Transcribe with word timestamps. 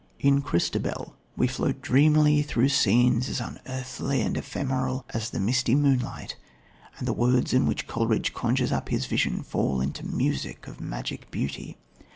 In 0.19 0.41
Christabel 0.41 1.15
we 1.37 1.45
float 1.45 1.79
dreamily 1.83 2.41
through 2.41 2.69
scenes 2.69 3.29
as 3.29 3.39
unearthly 3.39 4.19
and 4.21 4.35
ephemeral 4.35 5.05
as 5.11 5.29
the 5.29 5.39
misty 5.39 5.75
moonlight, 5.75 6.35
and 6.97 7.07
the 7.07 7.13
words 7.13 7.53
in 7.53 7.67
which 7.67 7.85
Coleridge 7.85 8.33
conjures 8.33 8.71
up 8.71 8.89
his 8.89 9.05
vision 9.05 9.43
fall 9.43 9.79
into 9.79 10.03
music 10.03 10.67
of 10.67 10.81
magic 10.81 11.29
beauty. 11.29 11.77